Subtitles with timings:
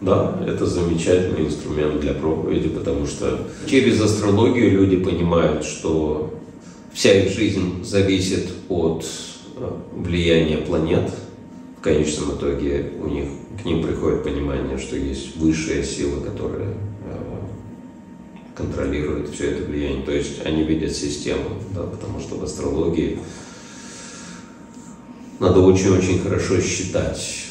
[0.00, 6.32] Да, это замечательный инструмент для проповеди, потому что через астрологию люди понимают, что
[6.92, 9.04] вся их жизнь зависит от
[9.56, 11.10] э, влияния планет.
[11.78, 13.28] В конечном итоге у них
[13.60, 16.74] к ним приходит понимание, что есть высшая сила, которая э,
[18.54, 20.02] контролирует все это влияние.
[20.02, 23.18] То есть они видят систему, да, потому что в астрологии
[25.38, 27.49] надо очень-очень хорошо считать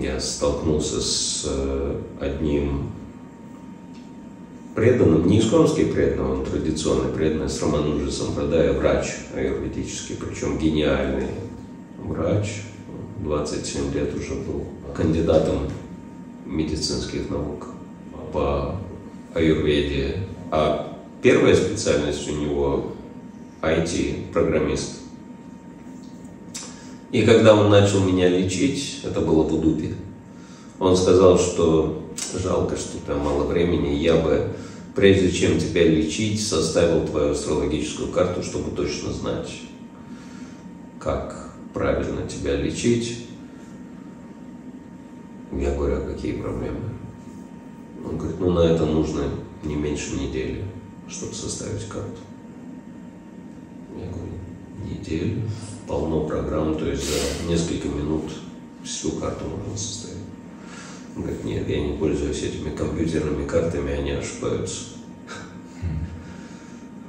[0.00, 2.90] я столкнулся с э, одним
[4.74, 11.28] преданным, не исконский преданный, он традиционный преданный, с Романуджи Сампрадая, врач аюрведический, причем гениальный
[11.98, 12.62] врач,
[13.18, 14.64] 27 лет уже был
[14.94, 15.68] кандидатом
[16.46, 17.68] медицинских наук
[18.32, 18.76] по
[19.34, 20.18] аюрведе,
[20.50, 22.92] а первая специальность у него
[23.62, 25.00] IT-программист.
[27.10, 29.94] И когда он начал меня лечить, это было в Удупе,
[30.78, 34.50] он сказал, что жалко, что там мало времени, я бы,
[34.94, 39.50] прежде чем тебя лечить, составил твою астрологическую карту, чтобы точно знать,
[41.00, 43.26] как правильно тебя лечить.
[45.52, 46.90] Я говорю, а какие проблемы?
[48.04, 49.24] Он говорит, ну на это нужно
[49.64, 50.64] не меньше недели,
[51.08, 52.18] чтобы составить карту.
[53.96, 54.37] Я говорю,
[54.84, 55.42] неделю?
[55.88, 58.30] полно программ, то есть за несколько минут
[58.84, 60.18] всю карту можно составить.
[61.16, 64.84] Он говорит, нет, я не пользуюсь этими компьютерными картами, они ошибаются.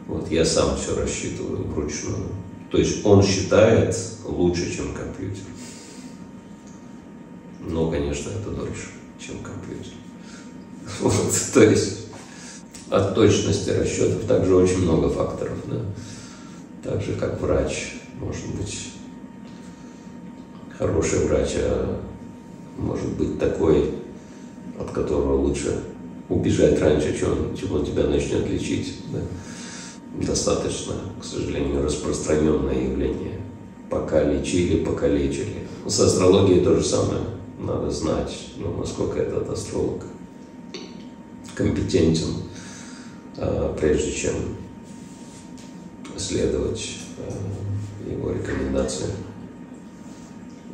[0.08, 2.30] Вот я сам все рассчитываю вручную.
[2.72, 5.44] То есть он считает лучше, чем компьютер.
[7.59, 8.88] Но, конечно, это дольше,
[9.20, 9.94] чем компьютер.
[11.02, 12.08] Вот, то есть
[12.90, 15.58] от точности расчетов также очень много факторов.
[15.67, 15.86] Да?
[16.83, 18.94] Так же, как врач может быть
[20.77, 21.99] хороший врач, а
[22.77, 23.91] может быть такой,
[24.80, 25.83] от которого лучше
[26.30, 29.00] убежать раньше, чем, чем он тебя начнет лечить.
[29.11, 29.19] Да?
[30.25, 33.39] Достаточно, к сожалению, распространенное явление.
[33.89, 35.68] Пока лечили, пока лечили.
[35.85, 37.22] С астрологией то же самое.
[37.59, 40.03] Надо знать, ну, насколько этот астролог
[41.56, 42.35] компетентен,
[43.38, 44.34] а, прежде чем
[46.29, 49.07] следовать а, его рекомендации.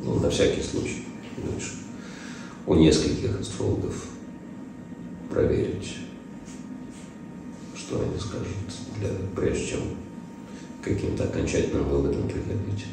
[0.03, 1.05] Ну, на всякий случай
[1.37, 1.71] лучше
[2.67, 4.07] у нескольких астрологов
[5.29, 5.97] проверить,
[7.75, 8.47] что они скажут,
[8.99, 9.79] для, прежде чем
[10.81, 12.85] каким-то окончательным выводом приходить.